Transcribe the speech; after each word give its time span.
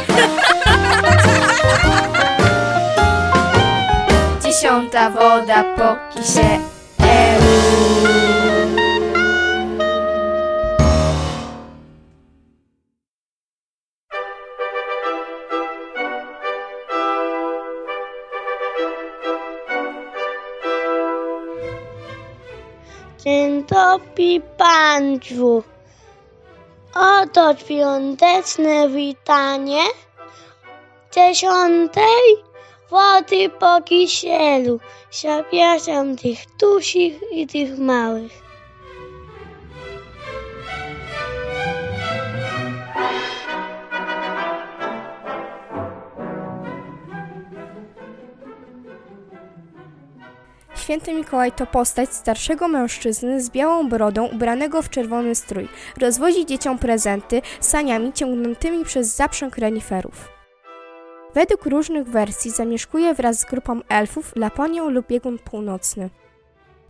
Dziesiąta 4.42 5.10
woda 5.10 5.64
po 5.76 5.96
kisie 6.14 6.58
EU. 7.02 7.40
Dzień 23.24 23.64
dobry 23.64 24.40
Państwu. 24.56 25.62
Oto 27.00 27.54
świąteczne 27.56 28.88
witanie 28.88 29.82
dziesiątej 31.14 32.36
wody 32.90 33.48
po 33.48 33.82
kisielu. 33.82 34.80
Zapraszam 35.10 36.16
tych 36.16 36.38
dużych 36.60 37.32
i 37.32 37.46
tych 37.46 37.78
małych. 37.78 38.39
Święty 50.90 51.14
Mikołaj 51.14 51.52
to 51.52 51.66
postać 51.66 52.14
starszego 52.14 52.68
mężczyzny 52.68 53.42
z 53.42 53.50
białą 53.50 53.88
brodą, 53.88 54.26
ubranego 54.26 54.82
w 54.82 54.90
czerwony 54.90 55.34
strój. 55.34 55.68
Rozwozi 55.98 56.46
dzieciom 56.46 56.78
prezenty 56.78 57.42
saniami 57.60 58.12
ciągniętymi 58.12 58.84
przez 58.84 59.16
zaprzęg 59.16 59.58
reniferów. 59.58 60.28
Według 61.34 61.66
różnych 61.66 62.08
wersji 62.08 62.50
zamieszkuje 62.50 63.14
wraz 63.14 63.38
z 63.38 63.44
grupą 63.44 63.80
elfów 63.88 64.36
Laponią 64.36 64.90
lub 64.90 65.06
biegun 65.06 65.38
północny. 65.38 66.10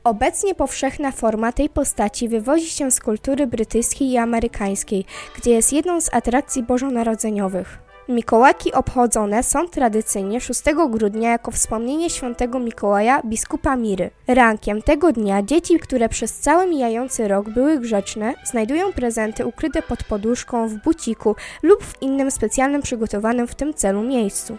Obecnie 0.04 0.54
powszechna 0.54 1.12
forma 1.12 1.52
tej 1.52 1.68
postaci 1.68 2.28
wywozi 2.28 2.70
się 2.70 2.90
z 2.90 3.00
kultury 3.00 3.46
brytyjskiej 3.46 4.10
i 4.10 4.18
amerykańskiej, 4.18 5.04
gdzie 5.36 5.50
jest 5.50 5.72
jedną 5.72 6.00
z 6.00 6.14
atrakcji 6.14 6.62
bożonarodzeniowych. 6.62 7.89
Mikołajki 8.10 8.72
obchodzone 8.72 9.42
są 9.42 9.68
tradycyjnie 9.68 10.40
6 10.40 10.62
grudnia 10.90 11.30
jako 11.30 11.50
wspomnienie 11.50 12.10
świętego 12.10 12.58
Mikołaja 12.58 13.22
biskupa 13.24 13.76
Miry. 13.76 14.10
Rankiem 14.28 14.82
tego 14.82 15.12
dnia 15.12 15.42
dzieci, 15.42 15.78
które 15.78 16.08
przez 16.08 16.32
cały 16.32 16.66
mijający 16.66 17.28
rok 17.28 17.48
były 17.48 17.78
grzeczne, 17.78 18.34
znajdują 18.44 18.92
prezenty 18.92 19.46
ukryte 19.46 19.82
pod 19.82 20.04
poduszką, 20.04 20.68
w 20.68 20.74
buciku 20.74 21.36
lub 21.62 21.84
w 21.84 22.02
innym 22.02 22.30
specjalnym 22.30 22.82
przygotowanym 22.82 23.46
w 23.46 23.54
tym 23.54 23.74
celu 23.74 24.02
miejscu. 24.02 24.58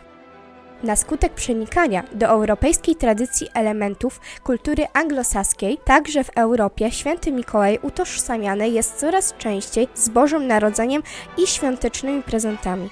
Na 0.84 0.96
skutek 0.96 1.34
przenikania 1.34 2.04
do 2.14 2.26
europejskiej 2.26 2.96
tradycji 2.96 3.48
elementów 3.54 4.20
kultury 4.44 4.86
anglosaskiej, 4.94 5.78
także 5.86 6.24
w 6.24 6.30
Europie 6.38 6.92
święty 6.92 7.32
Mikołaj 7.32 7.80
utożsamiany 7.82 8.70
jest 8.70 8.96
coraz 8.96 9.34
częściej 9.38 9.88
z 9.94 10.10
Bożym 10.10 10.48
Narodzeniem 10.48 11.04
i 11.38 11.48
świątecznymi 11.48 12.24
prezentami. 12.24 12.90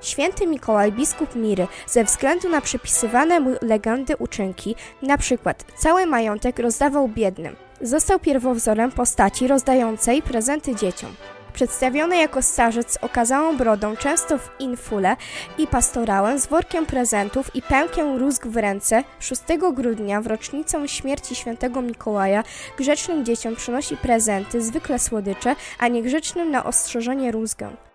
Święty 0.00 0.46
Mikołaj, 0.46 0.92
biskup 0.92 1.36
Miry, 1.36 1.66
ze 1.86 2.04
względu 2.04 2.48
na 2.48 2.60
przypisywane 2.60 3.40
mu 3.40 3.50
legendy 3.62 4.16
uczynki, 4.16 4.74
na 5.02 5.18
przykład 5.18 5.64
cały 5.78 6.06
majątek 6.06 6.58
rozdawał 6.58 7.08
biednym, 7.08 7.56
został 7.80 8.18
pierwowzorem 8.18 8.92
postaci 8.92 9.48
rozdającej 9.48 10.22
prezenty 10.22 10.74
dzieciom. 10.74 11.10
Przedstawiony 11.52 12.16
jako 12.16 12.42
starzec 12.42 12.92
z 12.92 12.96
okazałą 12.96 13.56
brodą, 13.56 13.96
często 13.96 14.38
w 14.38 14.50
infule 14.58 15.16
i 15.58 15.66
pastorałem, 15.66 16.38
z 16.38 16.46
workiem 16.46 16.86
prezentów 16.86 17.56
i 17.56 17.62
pękiem 17.62 18.16
rózg 18.16 18.46
w 18.46 18.56
ręce, 18.56 19.04
6 19.20 19.42
grudnia 19.72 20.20
w 20.20 20.26
rocznicę 20.26 20.88
śmierci 20.88 21.34
świętego 21.34 21.82
Mikołaja 21.82 22.44
grzecznym 22.76 23.24
dzieciom 23.24 23.56
przynosi 23.56 23.96
prezenty, 23.96 24.62
zwykle 24.62 24.98
słodycze, 24.98 25.56
a 25.78 25.88
niegrzecznym 25.88 26.50
na 26.50 26.64
ostrzeżenie 26.64 27.32
rózgę. 27.32 27.87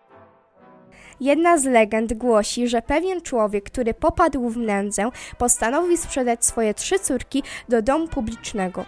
Jedna 1.23 1.57
z 1.57 1.65
legend 1.65 2.13
głosi, 2.13 2.67
że 2.67 2.81
pewien 2.81 3.21
człowiek, 3.21 3.63
który 3.63 3.93
popadł 3.93 4.49
w 4.49 4.57
nędzę, 4.57 5.09
postanowił 5.37 5.97
sprzedać 5.97 6.45
swoje 6.45 6.73
trzy 6.73 6.99
córki 6.99 7.43
do 7.69 7.81
domu 7.81 8.07
publicznego. 8.07 8.85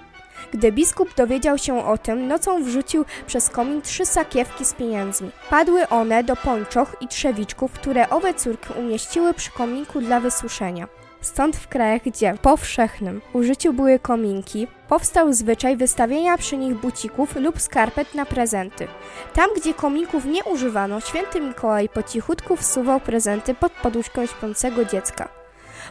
Gdy 0.54 0.72
biskup 0.72 1.16
dowiedział 1.16 1.58
się 1.58 1.86
o 1.86 1.98
tym, 1.98 2.28
nocą 2.28 2.64
wrzucił 2.64 3.06
przez 3.28 3.50
komin 3.50 3.82
trzy 3.82 4.06
sakiewki 4.06 4.66
z 4.66 4.74
pieniędzmi. 4.74 5.32
Padły 5.50 5.88
one 5.88 6.24
do 6.24 6.36
pończoch 6.36 6.96
i 7.02 7.08
trzewiczków, 7.08 7.72
które 7.72 8.10
owe 8.10 8.34
córki 8.34 8.74
umieściły 8.80 9.34
przy 9.34 9.52
kominku 9.52 10.02
dla 10.02 10.20
wysuszenia. 10.20 10.88
Stąd 11.26 11.56
w 11.56 11.68
krajach, 11.68 12.02
gdzie 12.02 12.34
w 12.34 12.40
powszechnym 12.40 13.22
użyciu 13.34 13.74
były 13.74 14.00
kominki, 14.00 14.68
powstał 14.88 15.34
zwyczaj 15.34 15.78
wystawienia 15.78 16.38
przy 16.38 16.58
nich 16.58 16.76
bucików 16.76 17.36
lub 17.36 17.62
skarpet 17.62 18.16
na 18.16 18.26
prezenty. 18.26 18.88
Tam, 19.34 19.50
gdzie 19.56 19.74
kominków 19.74 20.26
nie 20.26 20.44
używano, 20.44 21.02
święty 21.02 21.42
Mikołaj 21.42 21.90
po 21.90 22.04
cichutku 22.04 22.56
wsuwał 22.56 23.00
prezenty 23.00 23.54
pod 23.54 23.72
poduszkę 23.72 24.28
śpiącego 24.28 24.86
dziecka. 24.86 25.30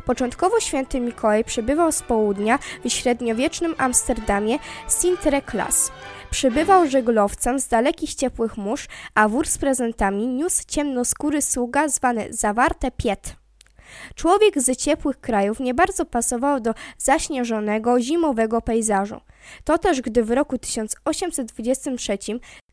Początkowo 0.04 0.60
święty 0.60 1.00
Mikołaj 1.00 1.44
przybywał 1.44 1.92
z 1.92 2.02
południa 2.02 2.58
w 2.84 2.88
średniowiecznym 2.88 3.74
Amsterdamie 3.78 4.58
Sinterklaas. 4.88 5.92
Przybywał 6.30 6.86
żeglowcem 6.86 7.60
z 7.60 7.68
dalekich 7.68 8.14
ciepłych 8.14 8.56
mórz, 8.56 8.86
a 9.14 9.28
wór 9.28 9.46
z 9.48 9.58
prezentami 9.58 10.26
niósł 10.26 10.62
ciemnoskóry 10.68 11.42
sługa 11.42 11.88
zwany 11.88 12.26
Zawarte 12.30 12.90
Piet. 12.90 13.43
Człowiek 14.14 14.60
z 14.60 14.76
ciepłych 14.76 15.20
krajów 15.20 15.60
nie 15.60 15.74
bardzo 15.74 16.04
pasował 16.04 16.60
do 16.60 16.74
zaśnieżonego, 16.98 18.00
zimowego 18.00 18.60
pejzażu. 18.60 19.20
To 19.64 19.78
też 19.78 20.00
gdy 20.00 20.24
w 20.24 20.30
roku 20.30 20.58
1823 20.58 22.18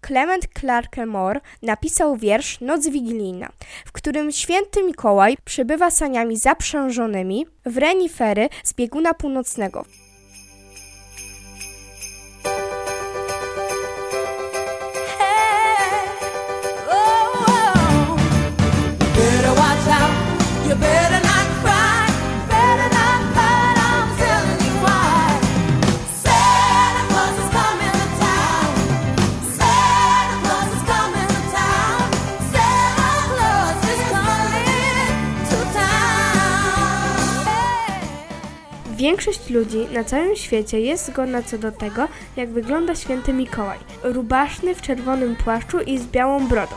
Clement 0.01 0.47
Clark 0.59 0.97
Moore 1.07 1.41
napisał 1.61 2.15
wiersz 2.15 2.61
Noc 2.61 2.87
Wigilijna, 2.87 3.49
w 3.85 3.91
którym 3.91 4.31
święty 4.31 4.83
Mikołaj 4.83 5.37
przybywa 5.45 5.91
saniami 5.91 6.37
zaprzężonymi 6.37 7.45
w 7.65 7.77
renifery 7.77 8.49
z 8.63 8.73
bieguna 8.73 9.13
północnego. 9.13 9.85
Większość 39.01 39.49
ludzi 39.49 39.87
na 39.93 40.03
całym 40.03 40.35
świecie 40.35 40.79
jest 40.79 41.05
zgodna 41.05 41.43
co 41.43 41.57
do 41.57 41.71
tego, 41.71 42.07
jak 42.35 42.49
wygląda 42.49 42.95
święty 42.95 43.33
Mikołaj. 43.33 43.77
Rubaszny 44.03 44.75
w 44.75 44.81
czerwonym 44.81 45.35
płaszczu 45.35 45.79
i 45.79 45.97
z 45.97 46.07
białą 46.07 46.47
brodą. 46.47 46.75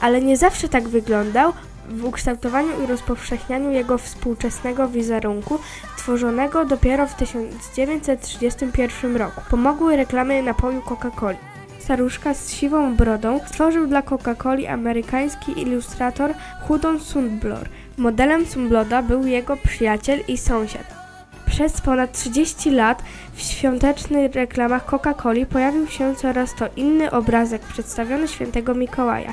Ale 0.00 0.20
nie 0.20 0.36
zawsze 0.36 0.68
tak 0.68 0.88
wyglądał 0.88 1.52
w 1.88 2.04
ukształtowaniu 2.04 2.84
i 2.84 2.86
rozpowszechnianiu 2.86 3.70
jego 3.70 3.98
współczesnego 3.98 4.88
wizerunku, 4.88 5.58
tworzonego 5.96 6.64
dopiero 6.64 7.06
w 7.06 7.14
1931 7.14 9.16
roku. 9.16 9.40
Pomogły 9.50 9.96
reklamy 9.96 10.42
napoju 10.42 10.80
Coca-Coli. 10.80 11.36
Staruszka 11.78 12.34
z 12.34 12.52
siwą 12.52 12.96
brodą 12.96 13.40
stworzył 13.46 13.86
dla 13.86 14.02
Coca-Coli 14.02 14.66
amerykański 14.66 15.62
ilustrator 15.62 16.34
Hudon 16.68 17.00
Sundblor. 17.00 17.68
Modelem 17.98 18.46
Sundbloda 18.46 19.02
był 19.02 19.26
jego 19.26 19.56
przyjaciel 19.56 20.20
i 20.28 20.38
sąsiad. 20.38 21.03
Przez 21.54 21.80
ponad 21.80 22.12
30 22.12 22.70
lat 22.70 23.02
w 23.34 23.40
świątecznych 23.40 24.34
reklamach 24.34 24.86
Coca-Coli 24.86 25.46
pojawił 25.46 25.86
się 25.86 26.14
coraz 26.14 26.54
to 26.54 26.66
inny 26.76 27.10
obrazek 27.10 27.62
przedstawiony 27.62 28.28
świętego 28.28 28.74
Mikołaja. 28.74 29.32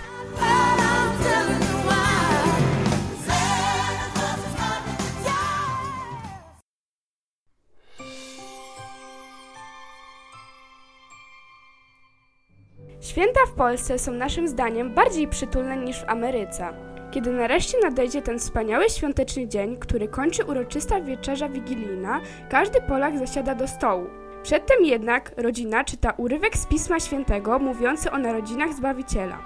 Święta 13.01 13.39
w 13.47 13.51
Polsce 13.51 13.99
są 13.99 14.11
naszym 14.11 14.47
zdaniem 14.47 14.93
bardziej 14.93 15.27
przytulne 15.27 15.77
niż 15.77 15.99
w 15.99 16.09
Ameryce. 16.09 16.90
Kiedy 17.11 17.31
nareszcie 17.31 17.77
nadejdzie 17.83 18.21
ten 18.21 18.39
wspaniały 18.39 18.89
świąteczny 18.89 19.47
dzień, 19.47 19.77
który 19.77 20.07
kończy 20.07 20.45
uroczysta 20.45 21.01
wieczerza 21.01 21.49
wigilijna, 21.49 22.21
każdy 22.49 22.81
Polak 22.81 23.17
zasiada 23.17 23.55
do 23.55 23.67
stołu. 23.67 24.07
Przedtem 24.43 24.85
jednak 24.85 25.31
rodzina 25.37 25.83
czyta 25.83 26.13
urywek 26.17 26.57
z 26.57 26.65
Pisma 26.65 26.99
Świętego 26.99 27.59
mówiący 27.59 28.11
o 28.11 28.17
narodzinach 28.17 28.73
Zbawiciela. 28.73 29.37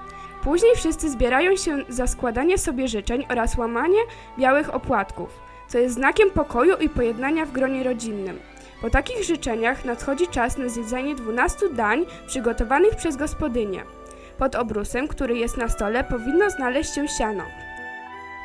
Później 0.44 0.76
wszyscy 0.76 1.10
zbierają 1.10 1.56
się 1.56 1.78
za 1.90 2.08
składanie 2.08 2.58
sobie 2.58 2.88
życzeń 2.88 3.26
oraz 3.30 3.58
łamanie 3.58 4.00
białych 4.40 4.76
opłatków, 4.76 5.40
co 5.68 5.78
jest 5.78 5.96
znakiem 5.96 6.32
pokoju 6.32 6.78
i 6.78 6.90
pojednania 6.90 7.46
w 7.46 7.52
gronie 7.52 7.84
rodzinnym. 7.84 8.40
Po 8.82 8.90
takich 8.90 9.24
życzeniach 9.24 9.86
nadchodzi 9.86 10.28
czas 10.28 10.58
na 10.58 10.70
zjedzenie 10.70 11.16
12 11.16 11.70
dań 11.70 12.06
przygotowanych 12.28 12.96
przez 12.96 13.18
gospodynię. 13.18 13.84
Pod 14.38 14.56
obrusem, 14.56 15.08
który 15.08 15.38
jest 15.38 15.58
na 15.58 15.70
stole, 15.70 16.04
powinno 16.04 16.50
znaleźć 16.50 16.96
się 16.96 17.08
siano. 17.08 17.44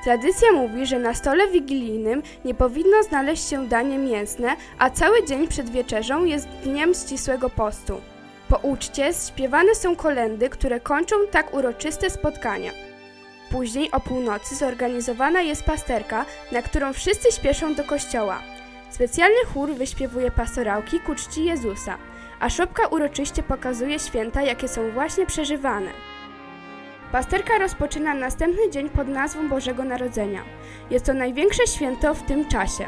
Tradycja 0.04 0.52
mówi, 0.52 0.86
że 0.86 0.98
na 0.98 1.14
stole 1.14 1.48
wigilijnym 1.48 2.22
nie 2.44 2.54
powinno 2.54 3.02
znaleźć 3.02 3.48
się 3.48 3.68
danie 3.68 3.98
mięsne, 3.98 4.56
a 4.78 4.90
cały 4.90 5.26
dzień 5.26 5.48
przed 5.48 5.70
wieczerzą 5.70 6.24
jest 6.24 6.48
dniem 6.48 6.94
ścisłego 6.94 7.50
postu. 7.50 8.00
Po 8.48 8.56
uczcie 8.56 9.10
śpiewane 9.28 9.74
są 9.74 9.96
kolendy, 9.96 10.48
które 10.48 10.80
kończą 10.80 11.16
tak 11.30 11.54
uroczyste 11.54 12.10
spotkania. 12.10 12.72
Później 13.50 13.90
o 13.90 14.00
północy 14.00 14.56
zorganizowana 14.56 15.40
jest 15.40 15.64
pasterka, 15.64 16.24
na 16.52 16.62
którą 16.62 16.92
wszyscy 16.92 17.32
śpieszą 17.32 17.74
do 17.74 17.84
kościoła. 17.84 18.42
Specjalny 18.90 19.44
chór 19.54 19.74
wyśpiewuje 19.74 20.30
pastorałki 20.30 21.00
ku 21.00 21.14
czci 21.14 21.44
Jezusa, 21.44 21.98
a 22.40 22.50
szopka 22.50 22.86
uroczyście 22.86 23.42
pokazuje 23.42 23.98
święta, 23.98 24.42
jakie 24.42 24.68
są 24.68 24.90
właśnie 24.90 25.26
przeżywane. 25.26 25.90
Pasterka 27.12 27.58
rozpoczyna 27.58 28.14
następny 28.14 28.70
dzień 28.70 28.88
pod 28.88 29.08
nazwą 29.08 29.48
Bożego 29.48 29.84
Narodzenia. 29.84 30.42
Jest 30.90 31.06
to 31.06 31.14
największe 31.14 31.66
święto 31.66 32.14
w 32.14 32.22
tym 32.22 32.48
czasie. 32.48 32.86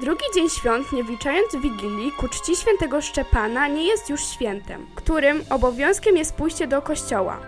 Drugi 0.00 0.24
dzień 0.34 0.48
świąt, 0.48 0.92
nie 0.92 1.04
wliczając 1.04 1.56
Wigilii, 1.56 2.12
ku 2.20 2.28
czci 2.28 2.56
świętego 2.56 3.00
Szczepana 3.00 3.68
nie 3.68 3.86
jest 3.86 4.10
już 4.10 4.24
świętem, 4.24 4.86
którym 4.94 5.42
obowiązkiem 5.50 6.16
jest 6.16 6.34
pójście 6.34 6.66
do 6.66 6.82
kościoła. 6.82 7.40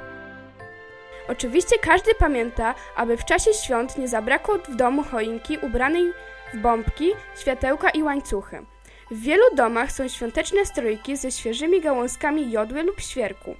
Oczywiście 1.28 1.78
każdy 1.78 2.14
pamięta, 2.14 2.75
aby 2.96 3.16
w 3.16 3.25
czasie 3.25 3.52
świąt 3.52 3.99
nie 3.99 4.08
zabrakło 4.08 4.58
w 4.69 4.76
domu 4.76 5.05
choinki 5.11 5.58
ubranej 5.58 6.12
w 6.55 6.58
bombki, 6.58 7.11
światełka 7.37 7.90
i 7.90 8.02
łańcuchy. 8.02 8.74
W 9.10 9.20
wielu 9.20 9.44
domach 9.56 9.92
są 9.92 10.08
świąteczne 10.08 10.66
strójki 10.66 11.16
ze 11.16 11.30
świeżymi 11.30 11.80
gałązkami 11.80 12.50
jodły 12.50 12.82
lub 12.82 13.00
świerku. 13.00 13.56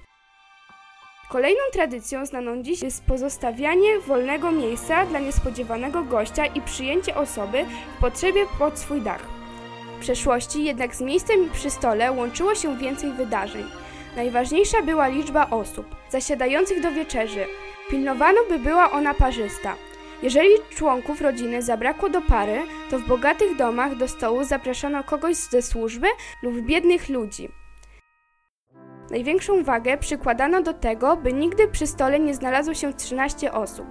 Kolejną 1.29 1.59
tradycją 1.73 2.25
znaną 2.25 2.63
dziś 2.63 2.81
jest 2.81 3.03
pozostawianie 3.03 3.99
wolnego 3.99 4.51
miejsca 4.51 5.05
dla 5.05 5.19
niespodziewanego 5.19 6.03
gościa 6.03 6.45
i 6.45 6.61
przyjęcie 6.61 7.15
osoby 7.15 7.65
w 7.97 8.01
potrzebie 8.01 8.45
pod 8.59 8.79
swój 8.79 9.01
dach. 9.01 9.21
W 9.97 9.99
przeszłości 9.99 10.63
jednak 10.63 10.95
z 10.95 11.01
miejscem 11.01 11.49
przy 11.49 11.69
stole 11.69 12.11
łączyło 12.11 12.55
się 12.55 12.77
więcej 12.77 13.11
wydarzeń. 13.11 13.65
Najważniejsza 14.15 14.81
była 14.81 15.07
liczba 15.07 15.49
osób 15.49 15.95
zasiadających 16.09 16.81
do 16.81 16.91
wieczerzy. 16.91 17.45
Pilnowano, 17.89 18.39
by 18.49 18.59
była 18.59 18.91
ona 18.91 19.13
parzysta. 19.13 19.75
Jeżeli 20.23 20.49
członków 20.69 21.21
rodziny 21.21 21.61
zabrakło 21.61 22.09
do 22.09 22.21
pary, 22.21 22.61
to 22.89 22.99
w 22.99 23.07
bogatych 23.07 23.55
domach 23.55 23.95
do 23.95 24.07
stołu 24.07 24.43
zapraszano 24.43 25.03
kogoś 25.03 25.35
ze 25.35 25.61
służby 25.61 26.07
lub 26.43 26.61
biednych 26.61 27.09
ludzi. 27.09 27.49
Największą 29.11 29.63
wagę 29.63 29.97
przykładano 29.97 30.61
do 30.61 30.73
tego, 30.73 31.17
by 31.17 31.33
nigdy 31.33 31.67
przy 31.67 31.87
stole 31.87 32.19
nie 32.19 32.33
znalazło 32.33 32.73
się 32.73 32.93
13 32.93 33.53
osób. 33.53 33.85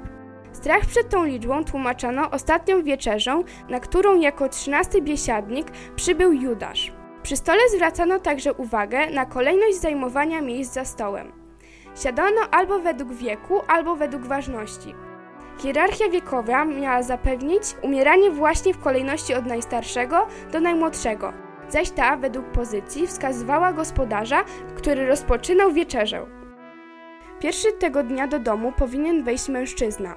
Strach 0.53 0.87
przed 0.87 1.09
tą 1.09 1.25
liczbą 1.25 1.65
tłumaczano 1.65 2.31
ostatnią 2.31 2.83
wieczerzą, 2.83 3.45
na 3.69 3.81
którą 3.81 4.21
jako 4.21 4.49
trzynasty 4.49 5.03
biesiadnik 5.03 5.67
przybył 5.97 6.33
Judasz. 6.33 6.93
Przy 7.23 7.37
stole 7.37 7.61
zwracano 7.75 8.19
także 8.19 8.53
uwagę 8.53 9.11
na 9.11 9.27
kolejność 9.27 9.81
zajmowania 9.81 10.41
miejsc 10.41 10.73
za 10.73 10.85
stołem. 10.85 11.33
Siadano 12.03 12.41
albo 12.51 12.79
według 12.79 13.13
wieku, 13.13 13.61
albo 13.69 13.97
według 13.97 14.23
ważności. 14.23 14.95
Hierarchia 15.59 16.09
wiekowa 16.09 16.65
miała 16.65 17.03
zapewnić 17.03 17.63
umieranie 17.83 18.31
właśnie 18.31 18.75
w 18.75 18.81
kolejności 18.81 19.35
od 19.35 19.47
najstarszego 19.47 20.27
do 20.53 20.61
najmłodszego, 20.61 21.33
zaś 21.69 21.91
ta 21.91 22.17
według 22.17 22.47
pozycji 22.47 23.07
wskazywała 23.07 23.73
gospodarza, 23.73 24.45
który 24.77 25.07
rozpoczynał 25.07 25.73
wieczerzę. 25.73 26.27
Pierwszy 27.41 27.73
tego 27.73 28.03
dnia 28.03 28.27
do 28.27 28.39
domu 28.39 28.73
powinien 28.73 29.25
wejść 29.25 29.49
mężczyzna. 29.49 30.15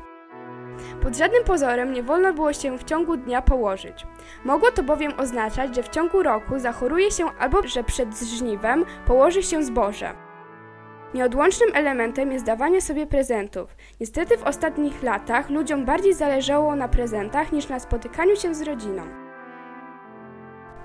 Pod 1.01 1.17
żadnym 1.17 1.43
pozorem 1.43 1.93
nie 1.93 2.03
wolno 2.03 2.33
było 2.33 2.53
się 2.53 2.77
w 2.77 2.83
ciągu 2.83 3.17
dnia 3.17 3.41
położyć. 3.41 4.05
Mogło 4.45 4.71
to 4.71 4.83
bowiem 4.83 5.13
oznaczać, 5.17 5.75
że 5.75 5.83
w 5.83 5.89
ciągu 5.89 6.23
roku 6.23 6.59
zachoruje 6.59 7.11
się 7.11 7.25
albo 7.39 7.67
że 7.67 7.83
przed 7.83 8.19
żniwem 8.19 8.85
położy 9.05 9.43
się 9.43 9.63
zboże. 9.63 10.26
Nieodłącznym 11.13 11.69
elementem 11.73 12.31
jest 12.31 12.45
dawanie 12.45 12.81
sobie 12.81 13.07
prezentów. 13.07 13.75
Niestety 13.99 14.37
w 14.37 14.43
ostatnich 14.43 15.03
latach 15.03 15.49
ludziom 15.49 15.85
bardziej 15.85 16.13
zależało 16.13 16.75
na 16.75 16.87
prezentach 16.87 17.51
niż 17.51 17.69
na 17.69 17.79
spotykaniu 17.79 18.35
się 18.35 18.55
z 18.55 18.61
rodziną. 18.61 19.03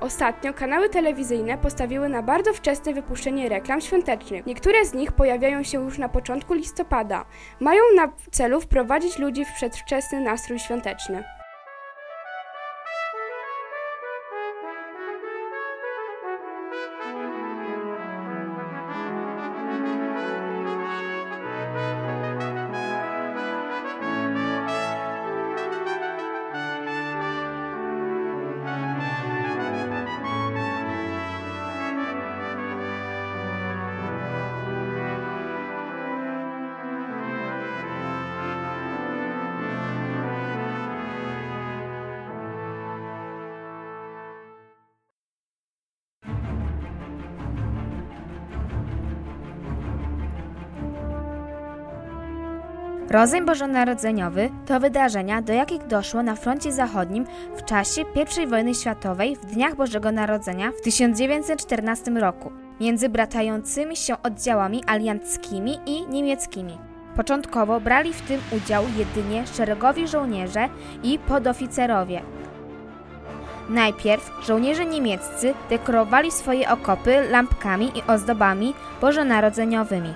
Ostatnio 0.01 0.55
kanały 0.55 0.89
telewizyjne 0.89 1.59
postawiły 1.59 2.09
na 2.09 2.23
bardzo 2.23 2.53
wczesne 2.53 2.95
wypuszczenie 2.95 3.49
reklam 3.49 3.81
świątecznych. 3.81 4.47
Niektóre 4.47 4.85
z 4.85 4.95
nich 4.95 5.13
pojawiają 5.13 5.63
się 5.63 5.85
już 5.85 5.99
na 5.99 6.09
początku 6.09 6.55
listopada. 6.55 7.25
Mają 7.61 7.83
na 7.97 8.13
celu 8.31 8.61
wprowadzić 8.61 9.19
ludzi 9.19 9.45
w 9.45 9.53
przedwczesny 9.53 10.21
nastrój 10.21 10.59
świąteczny. 10.59 11.25
Rozejm 53.13 53.47
bożonarodzeniowy 53.47 54.51
to 54.67 54.81
wydarzenia, 54.81 55.43
do 55.43 55.53
jakich 55.53 55.87
doszło 55.87 56.23
na 56.23 56.35
froncie 56.35 56.73
zachodnim 56.73 57.27
w 57.57 57.65
czasie 57.65 58.03
I 58.43 58.47
wojny 58.47 58.75
światowej 58.75 59.37
w 59.37 59.47
dniach 59.47 59.77
Bożego 59.77 60.13
Narodzenia 60.13 60.73
w 60.79 60.81
1914 60.81 62.11
roku 62.11 62.53
między 62.81 63.09
bratającymi 63.09 63.97
się 63.97 64.23
oddziałami 64.23 64.83
alianckimi 64.87 65.79
i 65.87 66.07
niemieckimi. 66.07 66.79
Początkowo 67.17 67.81
brali 67.81 68.13
w 68.13 68.23
tym 68.23 68.41
udział 68.57 68.85
jedynie 68.97 69.47
szeregowi 69.47 70.09
żołnierze 70.09 70.69
i 71.03 71.19
podoficerowie. 71.19 72.23
Najpierw 73.69 74.31
żołnierze 74.47 74.87
niemieccy 74.87 75.55
dekorowali 75.71 76.31
swoje 76.31 76.71
okopy 76.71 77.29
lampkami 77.31 77.87
i 77.99 78.03
ozdobami 78.13 78.75
bożonarodzeniowymi. 79.01 80.15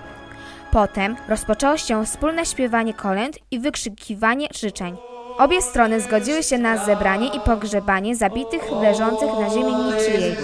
Potem 0.73 1.17
rozpoczęło 1.29 1.77
się 1.77 2.07
wspólne 2.07 2.47
śpiewanie 2.47 2.95
kolęd 2.95 3.39
i 3.51 3.61
wykrzykiwanie 3.61 4.49
życzeń. 4.55 4.97
Obie 5.39 5.63
strony 5.63 6.01
zgodziły 6.01 6.43
się 6.43 6.59
na 6.59 6.85
zebranie 6.87 7.29
i 7.29 7.41
pogrzebanie 7.41 8.17
zabitych 8.17 8.63
leżących 8.83 9.29
na 9.41 9.51
ziemi 9.51 9.75
niczyjej. 9.75 10.37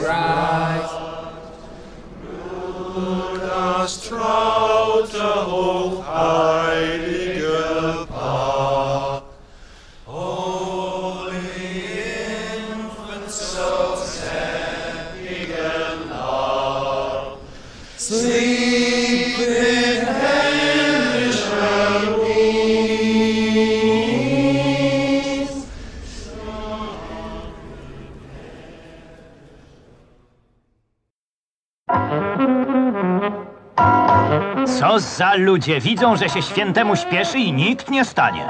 Co 34.93 35.01
za 35.01 35.35
ludzie 35.35 35.81
widzą, 35.81 36.17
że 36.17 36.29
się 36.29 36.43
świętemu 36.43 36.97
śpieszy 36.97 37.39
i 37.39 37.53
nikt 37.53 37.91
nie 37.91 38.05
stanie. 38.05 38.47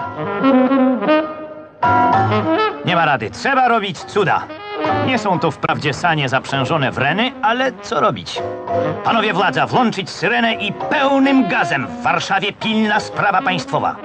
Nie 2.85 2.97
ma 2.97 3.05
rady, 3.05 3.31
trzeba 3.31 3.69
robić 3.69 3.99
cuda. 3.99 4.47
Nie 5.07 5.19
są 5.19 5.39
to 5.39 5.51
wprawdzie 5.51 5.95
sanie 5.95 6.29
zaprzężone 6.29 6.93
w 6.93 6.99
reny, 6.99 7.32
ale 7.43 7.73
co 7.83 8.01
robić? 8.01 8.43
Panowie 9.05 9.33
władza, 9.33 9.67
włączyć 9.67 10.11
syrenę 10.11 10.55
i 10.55 10.73
pełnym 10.73 11.49
gazem 11.49 11.87
w 11.87 12.03
Warszawie 12.03 12.53
pilna 12.53 13.01
sprawa 13.01 13.43
państwowa. 13.43 13.97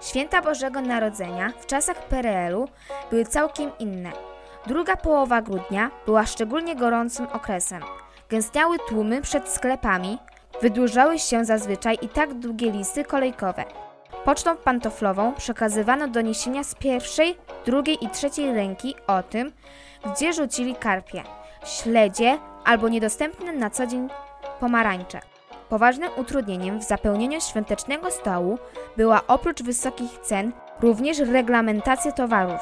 Święta 0.00 0.42
Bożego 0.42 0.80
Narodzenia 0.80 1.52
w 1.60 1.66
czasach 1.66 2.08
PRL-u 2.08 2.68
były 3.10 3.24
całkiem 3.24 3.70
inne. 3.78 4.12
Druga 4.66 4.96
połowa 4.96 5.42
grudnia 5.42 5.90
była 6.06 6.26
szczególnie 6.26 6.76
gorącym 6.76 7.26
okresem. 7.32 7.82
Gęstniały 8.28 8.76
tłumy 8.88 9.22
przed 9.22 9.48
sklepami, 9.48 10.18
wydłużały 10.62 11.18
się 11.18 11.44
zazwyczaj 11.44 11.98
i 12.02 12.08
tak 12.08 12.34
długie 12.34 12.70
listy 12.70 13.04
kolejkowe. 13.04 13.64
Pocztą 14.24 14.56
pantoflową 14.56 15.34
przekazywano 15.34 16.08
doniesienia 16.08 16.64
z 16.64 16.74
pierwszej, 16.74 17.36
drugiej 17.66 18.04
i 18.04 18.08
trzeciej 18.08 18.54
ręki 18.54 18.94
o 19.06 19.22
tym, 19.22 19.52
gdzie 20.06 20.32
rzucili 20.32 20.74
karpie, 20.74 21.22
śledzie 21.64 22.38
albo 22.64 22.88
niedostępne 22.88 23.52
na 23.52 23.70
co 23.70 23.86
dzień 23.86 24.08
pomarańcze. 24.60 25.20
Poważnym 25.68 26.10
utrudnieniem 26.16 26.78
w 26.78 26.84
zapełnieniu 26.84 27.40
świątecznego 27.40 28.10
stołu 28.10 28.58
była 28.96 29.20
oprócz 29.28 29.62
wysokich 29.62 30.18
cen 30.18 30.52
również 30.80 31.18
reglamentacja 31.18 32.12
towarów. 32.12 32.60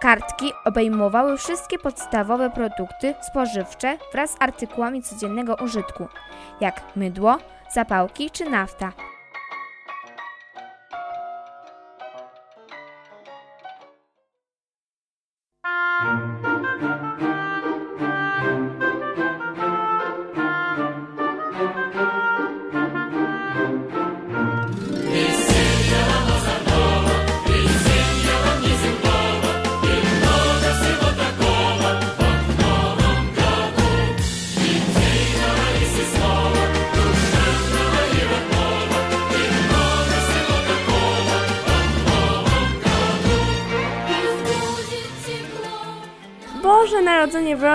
Kartki 0.00 0.52
obejmowały 0.64 1.38
wszystkie 1.38 1.78
podstawowe 1.78 2.50
produkty 2.50 3.14
spożywcze 3.30 3.98
wraz 4.12 4.30
z 4.30 4.36
artykułami 4.40 5.02
codziennego 5.02 5.56
użytku, 5.64 6.08
jak 6.60 6.82
mydło, 6.96 7.38
zapałki 7.72 8.30
czy 8.30 8.50
nafta. 8.50 8.92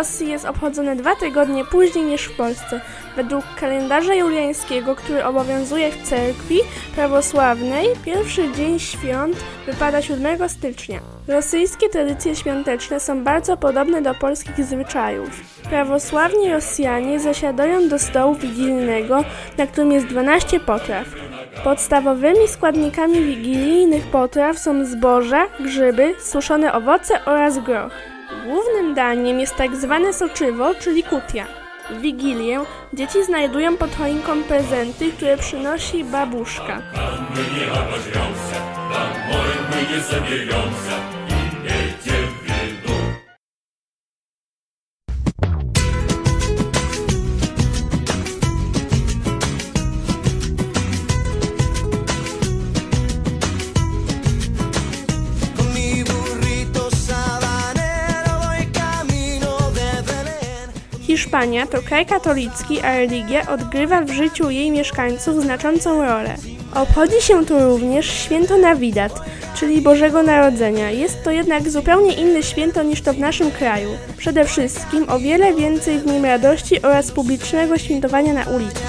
Rosji 0.02 0.30
jest 0.30 0.46
obchodzone 0.46 0.96
dwa 0.96 1.16
tygodnie 1.16 1.66
później 1.66 2.06
niż 2.06 2.26
w 2.26 2.38
Polsce. 2.38 2.82
Według 3.16 3.46
kalendarza 3.60 4.14
juliańskiego, 4.14 4.96
który 4.96 5.26
obowiązuje 5.26 5.92
w 5.92 6.04
cerkwi 6.04 6.60
prawosławnej, 6.96 7.88
pierwszy 8.06 8.52
dzień 8.52 8.80
świąt 8.80 9.38
wypada 9.66 10.02
7 10.02 10.50
stycznia. 10.50 11.00
Rosyjskie 11.28 11.90
tradycje 11.90 12.36
świąteczne 12.36 13.00
są 13.00 13.24
bardzo 13.24 13.58
podobne 13.58 14.02
do 14.02 14.14
polskich 14.14 14.66
zwyczajów. 14.66 15.30
Prawosławni 15.70 16.50
Rosjanie 16.50 17.20
zasiadają 17.20 17.90
do 17.90 18.00
stołu 18.00 18.36
wigilijnego, 18.36 19.24
na 19.58 19.68
którym 19.68 19.92
jest 19.92 20.06
12 20.06 20.60
potraw. 20.60 21.08
Podstawowymi 21.64 22.48
składnikami 22.48 23.26
wigilijnych 23.26 24.08
potraw 24.08 24.60
są 24.60 24.86
zboża, 24.86 25.48
grzyby, 25.60 26.16
suszone 26.20 26.74
owoce 26.74 27.26
oraz 27.26 27.60
groch. 27.60 28.11
Głównym 28.46 28.94
daniem 28.94 29.40
jest 29.40 29.56
tak 29.56 29.76
zwane 29.76 30.14
soczywo, 30.14 30.76
czyli 30.76 31.04
kutia. 31.04 31.46
W 31.90 32.02
Wigilię 32.02 32.60
dzieci 32.94 33.24
znajdują 33.26 33.78
pod 33.78 33.96
choinką 33.96 34.44
prezenty, 34.44 35.12
które 35.12 35.38
przynosi 35.38 36.04
babuszka. 36.04 36.82
Con 40.92 41.11
To 61.42 61.82
kraj 61.82 62.06
katolicki, 62.06 62.82
a 62.82 62.98
religia 62.98 63.48
odgrywa 63.48 64.02
w 64.02 64.10
życiu 64.10 64.50
jej 64.50 64.72
mieszkańców 64.72 65.44
znaczącą 65.44 66.02
rolę. 66.02 66.36
Obchodzi 66.76 67.22
się 67.22 67.46
tu 67.46 67.60
również 67.60 68.06
święto 68.06 68.58
Navidad, 68.58 69.22
czyli 69.56 69.82
Bożego 69.82 70.24
Narodzenia. 70.24 70.92
Jest 70.92 71.24
to 71.24 71.32
jednak 71.32 71.70
zupełnie 71.70 72.14
inne 72.14 72.44
święto 72.44 72.84
niż 72.84 73.02
to 73.02 73.14
w 73.14 73.20
naszym 73.20 73.52
kraju. 73.52 73.90
Przede 74.18 74.46
wszystkim 74.46 75.10
o 75.10 75.20
wiele 75.20 75.54
więcej 75.54 76.00
w 76.00 76.06
nim 76.06 76.26
radości 76.26 76.82
oraz 76.82 77.12
publicznego 77.12 77.78
świętowania 77.78 78.34
na 78.34 78.44
sendero. 78.44 78.80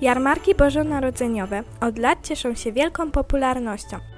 Jarmarki 0.00 0.54
bożonarodzeniowe 0.54 1.62
od 1.80 1.98
lat 1.98 2.18
cieszą 2.22 2.54
się 2.54 2.72
wielką 2.72 3.10
popularnością. 3.10 4.11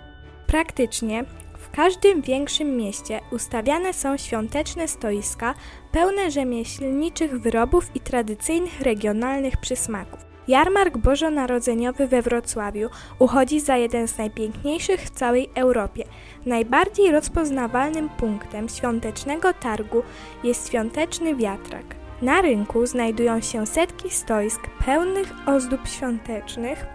Praktycznie 0.54 1.24
w 1.58 1.70
każdym 1.76 2.22
większym 2.22 2.76
mieście 2.76 3.20
ustawiane 3.32 3.92
są 3.92 4.16
świąteczne 4.16 4.88
stoiska 4.88 5.54
pełne 5.92 6.30
rzemieślniczych 6.30 7.40
wyrobów 7.40 7.96
i 7.96 8.00
tradycyjnych 8.00 8.80
regionalnych 8.80 9.56
przysmaków. 9.56 10.20
Jarmark 10.48 10.96
bożonarodzeniowy 10.98 12.06
we 12.06 12.22
Wrocławiu 12.22 12.88
uchodzi 13.18 13.60
za 13.60 13.76
jeden 13.76 14.08
z 14.08 14.18
najpiękniejszych 14.18 15.00
w 15.00 15.10
całej 15.10 15.50
Europie. 15.54 16.04
Najbardziej 16.46 17.12
rozpoznawalnym 17.12 18.08
punktem 18.08 18.68
świątecznego 18.68 19.52
targu 19.52 20.02
jest 20.44 20.68
świąteczny 20.68 21.36
wiatrak. 21.36 21.84
Na 22.22 22.40
rynku 22.40 22.86
znajdują 22.86 23.40
się 23.40 23.66
setki 23.66 24.10
stoisk 24.10 24.60
pełnych 24.84 25.32
ozdób 25.46 25.88
świątecznych, 25.88 26.86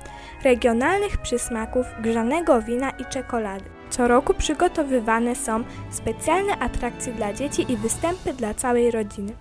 regionalnych 0.44 1.18
przysmaków, 1.18 1.86
grzanego 2.02 2.62
wina 2.62 2.90
i 2.90 3.06
czekolady. 3.06 3.66
Co 3.90 4.08
roku 4.08 4.34
przygotowywane 4.34 5.36
są 5.36 5.64
specjalne 5.90 6.60
atrakcje 6.60 7.14
dla 7.14 7.34
dzieci 7.34 7.72
i 7.72 7.78
występy 7.78 8.34
dla 8.34 8.54
całej 8.54 8.92
rodziny. 8.92 9.34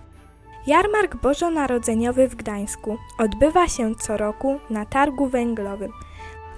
Jarmark 0.67 1.15
Bożonarodzeniowy 1.15 2.27
w 2.27 2.35
Gdańsku 2.35 2.97
odbywa 3.17 3.67
się 3.67 3.95
co 3.95 4.17
roku 4.17 4.59
na 4.69 4.85
targu 4.85 5.27
węglowym. 5.27 5.91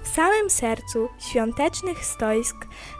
W 0.02 0.08
samym 0.08 0.50
sercu 0.50 1.08
świątecznych 1.18 2.04
stoisk 2.04 2.56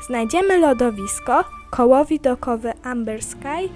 znajdziemy 0.07 0.59
lodowisko, 0.59 1.45
koło 1.71 2.05
widokowe 2.05 2.73
Amber 2.83 3.23
Sky 3.23 3.69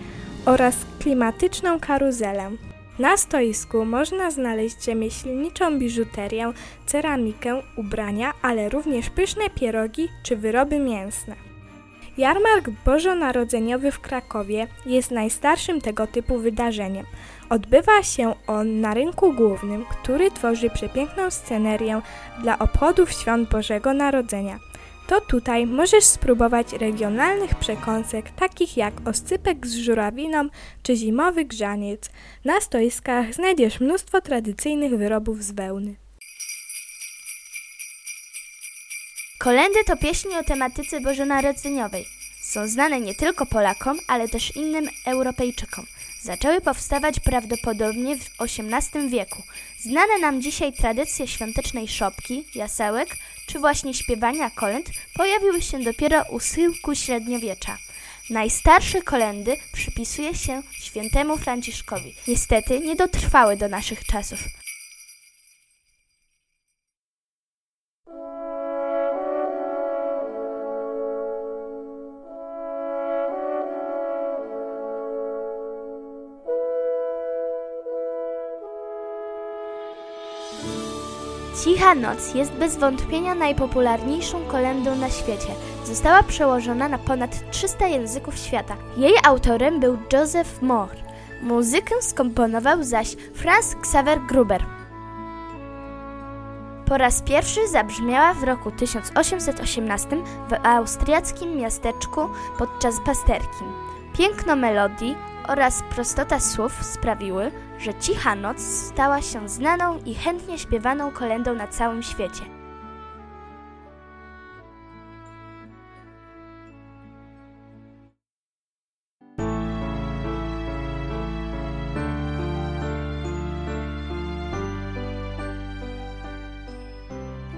oraz 0.47 0.77
klimatyczną 1.01 1.81
karuzelę. 1.81 2.51
Na 2.99 3.17
stoisku 3.17 3.85
można 3.85 4.31
znaleźć 4.31 4.85
rzemieślniczą 4.85 5.79
biżuterię, 5.79 6.53
ceramikę, 6.87 7.63
ubrania, 7.77 8.33
ale 8.43 8.69
również 8.69 9.11
pyszne 9.11 9.51
pierogi 9.51 10.09
czy 10.23 10.37
wyroby 10.37 10.79
mięsne. 10.79 11.37
Jarmark 12.19 12.71
Bożonarodzeniowy 12.85 13.93
w 13.93 14.01
Krakowie 14.01 14.67
jest 14.87 15.11
najstarszym 15.11 15.81
tego 15.81 16.07
typu 16.07 16.39
wydarzeniem. 16.39 17.07
Odbywa 17.51 18.03
się 18.03 18.35
on 18.47 18.81
na 18.81 18.95
rynku 18.95 19.33
głównym, 19.33 19.85
który 19.85 20.31
tworzy 20.31 20.71
przepiękną 20.71 21.31
scenerię 21.31 22.01
dla 22.43 22.59
obchodów 22.59 23.13
świąt 23.13 23.49
Bożego 23.49 23.95
Narodzenia. 23.95 24.59
To 25.07 25.21
tutaj 25.21 25.67
możesz 25.67 26.05
spróbować 26.05 26.73
regionalnych 26.73 27.55
przekąsek, 27.55 28.31
takich 28.31 28.77
jak 28.77 29.09
oscypek 29.09 29.67
z 29.67 29.77
żurawiną 29.77 30.49
czy 30.83 30.97
zimowy 30.97 31.45
grzaniec. 31.45 32.11
Na 32.45 32.61
stoiskach 32.61 33.35
znajdziesz 33.35 33.81
mnóstwo 33.81 34.21
tradycyjnych 34.21 34.99
wyrobów 34.99 35.43
z 35.43 35.53
wełny. 35.53 35.95
Kolendy 39.39 39.79
to 39.87 39.97
pieśni 39.97 40.35
o 40.37 40.45
tematyce 40.45 41.01
bożonarodzeniowej. 41.01 42.07
Są 42.43 42.69
znane 42.69 43.01
nie 43.01 43.15
tylko 43.15 43.47
Polakom, 43.47 43.99
ale 44.09 44.29
też 44.29 44.57
innym 44.57 44.89
Europejczykom. 45.07 45.85
Zaczęły 46.27 46.61
powstawać 46.61 47.21
prawdopodobnie 47.21 48.17
w 48.17 48.31
XVIII 48.41 49.09
wieku. 49.09 49.43
Znane 49.79 50.19
nam 50.19 50.43
dzisiaj 50.43 50.73
tradycje 50.73 51.29
świątecznej 51.29 51.89
szopki, 51.89 52.45
jasełek 52.55 53.17
czy 53.47 53.59
właśnie 53.59 53.95
śpiewania 53.95 54.51
kolęd 54.51 54.87
pojawiły 55.15 55.63
się 55.63 55.79
dopiero 55.79 56.23
u 56.31 56.41
schyłku 56.41 56.95
średniowiecza. 56.95 57.79
Najstarsze 58.31 59.03
kolendy 59.03 59.57
przypisuje 59.73 60.35
się 60.35 60.63
świętemu 60.73 61.37
Franciszkowi. 61.37 62.15
Niestety 62.29 62.81
nie 62.81 62.97
dotrwały 62.97 63.57
do 63.57 63.69
naszych 63.69 64.05
czasów. 64.05 64.39
Cicha 81.67 81.95
Noc 81.95 82.35
jest 82.35 82.53
bez 82.53 82.77
wątpienia 82.77 83.35
najpopularniejszą 83.35 84.45
kolendą 84.45 84.97
na 84.97 85.11
świecie. 85.11 85.49
Została 85.85 86.23
przełożona 86.23 86.89
na 86.89 86.99
ponad 86.99 87.51
300 87.51 87.87
języków 87.87 88.39
świata. 88.39 88.77
Jej 88.97 89.13
autorem 89.25 89.81
był 89.81 89.99
Joseph 90.13 90.63
Moore. 90.63 90.97
Muzykę 91.43 91.95
skomponował 92.03 92.85
zaś 92.85 93.17
Franz 93.35 93.75
Xaver 93.75 94.21
Gruber. 94.29 94.65
Po 96.87 96.99
raz 96.99 97.23
pierwszy 97.23 97.69
zabrzmiała 97.69 98.35
w 98.35 98.45
roku 98.45 98.71
1818 98.71 100.09
w 100.49 100.67
austriackim 100.67 101.57
miasteczku 101.57 102.21
podczas 102.59 102.95
pasterki. 103.07 103.65
Piękno 104.19 104.57
melodii 104.57 105.17
oraz 105.49 105.83
prostota 105.95 106.41
słów 106.41 106.85
sprawiły, 106.85 107.51
że 107.79 107.95
Cicha 107.95 108.35
Noc 108.35 108.61
stała 108.61 109.23
się 109.23 109.49
znaną 109.49 109.99
i 110.05 110.15
chętnie 110.15 110.59
śpiewaną 110.59 111.11
kolendą 111.11 111.55
na 111.55 111.69
całym 111.69 112.03
świecie. 112.03 112.43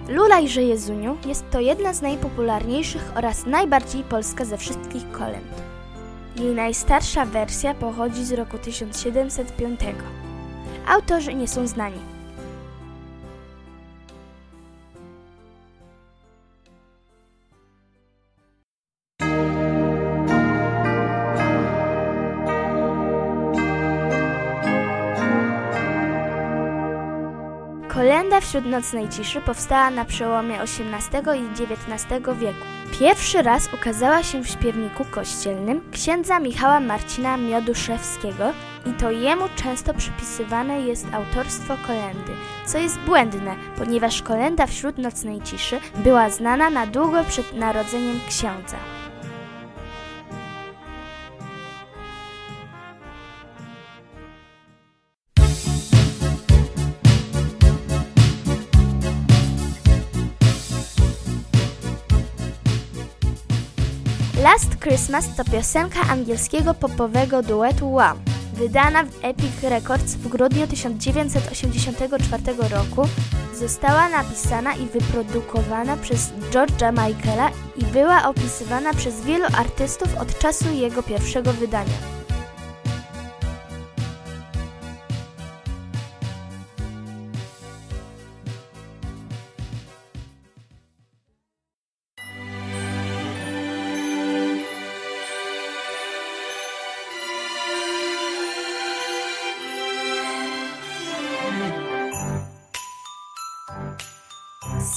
Lulajże 0.09 0.63
Jezuniu 0.63 1.17
jest 1.27 1.51
to 1.51 1.61
jedna 1.61 1.95
z 1.95 2.03
najpopularniejszych 2.03 3.13
oraz 3.17 3.47
najbardziej 3.47 4.05
polska 4.05 4.45
ze 4.45 4.59
wszystkich 4.59 5.11
kolęd. 5.11 5.68
Jej 6.37 6.55
najstarsza 6.55 7.27
wersja 7.27 7.75
pochodzi 7.75 8.25
z 8.25 8.33
roku 8.33 8.59
1705. 8.59 9.81
Autorzy 10.87 11.35
nie 11.35 11.49
są 11.49 11.67
znani. 11.67 12.18
Kolenda 28.29 28.47
wśród 28.47 28.67
nocnej 28.67 29.09
ciszy 29.09 29.41
powstała 29.41 29.91
na 29.91 30.05
przełomie 30.05 30.61
XVIII 30.61 31.41
i 31.41 31.63
XIX 31.63 32.13
wieku. 32.39 32.65
Pierwszy 33.01 33.43
raz 33.43 33.69
ukazała 33.75 34.23
się 34.23 34.43
w 34.43 34.49
śpiewniku 34.49 35.05
kościelnym 35.05 35.81
księdza 35.93 36.39
Michała 36.39 36.81
Marcina 36.81 37.37
Mioduszewskiego 37.37 38.53
i 38.87 38.93
to 38.93 39.11
jemu 39.11 39.45
często 39.57 39.95
przypisywane 39.95 40.81
jest 40.81 41.07
autorstwo 41.13 41.77
kolendy, 41.87 42.33
co 42.67 42.79
jest 42.79 42.99
błędne, 42.99 43.57
ponieważ 43.79 44.23
kolenda 44.23 44.67
wśród 44.67 44.99
nocnej 44.99 45.41
ciszy 45.41 45.81
była 45.95 46.31
znana 46.31 46.71
na 46.71 46.87
długo 46.87 47.25
przed 47.25 47.53
narodzeniem 47.53 48.21
księdza. 48.29 48.98
Last 64.53 64.81
Christmas 64.81 65.37
to 65.37 65.45
piosenka 65.45 66.01
angielskiego 66.11 66.75
popowego 66.75 67.43
duetu 67.43 67.93
Wham, 67.93 68.19
wydana 68.55 69.05
w 69.05 69.25
Epic 69.25 69.63
Records 69.63 70.15
w 70.15 70.29
grudniu 70.29 70.67
1984 70.67 72.43
roku. 72.71 73.09
Została 73.55 74.09
napisana 74.09 74.75
i 74.75 74.87
wyprodukowana 74.87 75.97
przez 75.97 76.33
George'a 76.51 76.93
Michaela 76.93 77.51
i 77.77 77.85
była 77.85 78.29
opisywana 78.29 78.95
przez 78.95 79.21
wielu 79.21 79.45
artystów 79.45 80.17
od 80.17 80.39
czasu 80.39 80.65
jego 80.73 81.03
pierwszego 81.03 81.53
wydania. 81.53 82.18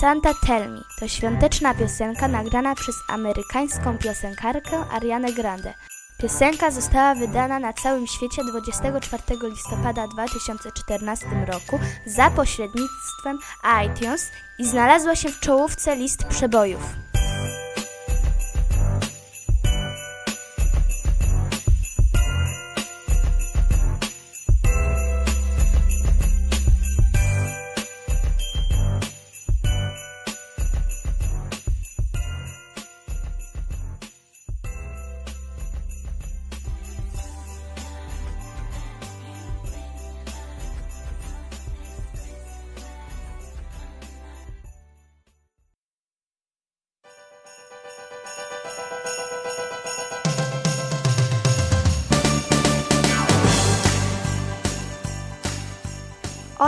Santa 0.02 0.34
Tell 0.34 0.70
Me 0.70 0.82
to 1.00 1.08
świąteczna 1.08 1.74
piosenka 1.74 2.28
nagrana 2.28 2.76
przez 2.76 2.96
amerykańską 3.08 3.98
piosenkarkę 3.98 4.86
Arianę 4.92 5.34
Grande. 5.34 5.74
Piosenka 6.18 6.72
została 6.72 7.16
wydana 7.16 7.60
na 7.60 7.74
całym 7.74 8.08
świecie 8.08 8.42
24 8.44 9.24
listopada 9.50 10.08
2014 10.08 11.26
roku 11.48 11.80
za 12.06 12.32
pośrednictwem 12.32 13.40
iTunes 13.86 14.32
i 14.60 14.66
znalazła 14.66 15.16
się 15.16 15.30
w 15.30 15.40
czołówce 15.40 15.96
list 15.96 16.24
przebojów. 16.24 17.11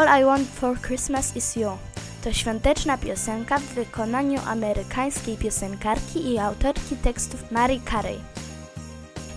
All 0.03 0.21
I 0.21 0.25
Want 0.25 0.47
for 0.47 0.77
Christmas 0.81 1.35
is 1.35 1.55
You 1.55 1.77
to 2.23 2.33
świąteczna 2.33 2.97
piosenka 2.97 3.57
w 3.59 3.63
wykonaniu 3.63 4.41
amerykańskiej 4.47 5.37
piosenkarki 5.37 6.31
i 6.31 6.39
autorki 6.39 6.95
tekstów 6.95 7.51
Mary 7.51 7.79
Carey. 7.91 8.19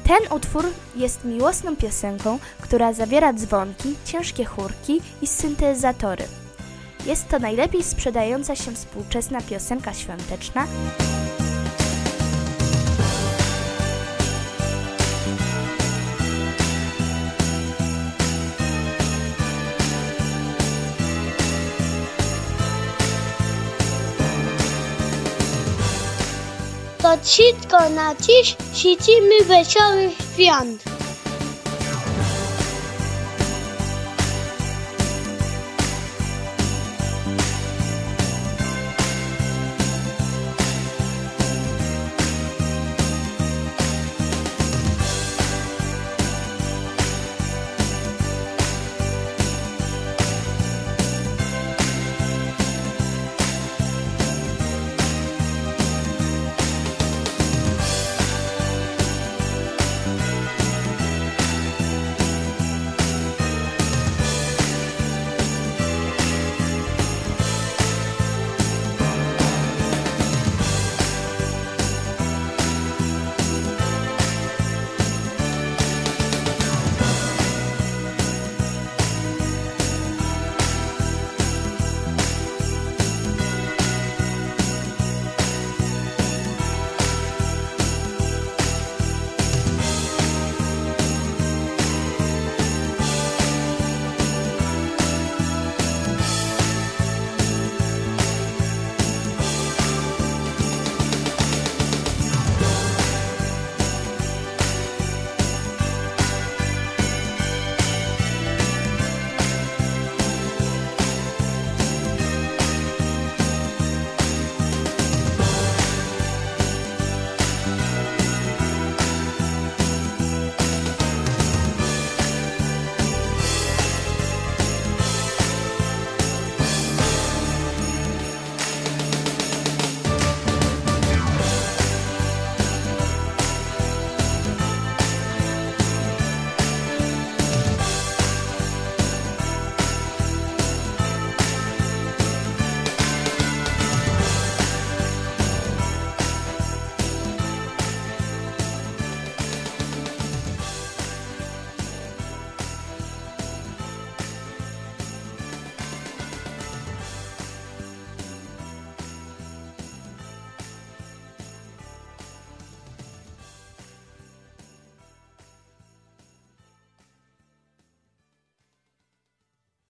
Ten 0.05 0.33
utwór 0.37 0.65
jest 0.97 1.25
miłosną 1.25 1.77
piosenką, 1.77 2.39
która 2.61 2.93
zawiera 2.93 3.33
dzwonki, 3.33 3.95
ciężkie 4.05 4.45
chórki 4.45 5.01
i 5.23 5.27
syntezatory. 5.27 6.25
Jest 7.07 7.29
to 7.29 7.39
najlepiej 7.39 7.83
sprzedająca 7.83 8.57
się 8.57 8.73
współczesna 8.73 9.41
piosenka 9.41 9.95
świąteczna, 9.95 10.67
To 27.17 27.25
citko 27.25 27.89
na 27.89 28.15
dziś 28.15 28.57
życzymy 28.75 29.45
wesołych 29.45 30.13
świąt. 30.35 30.96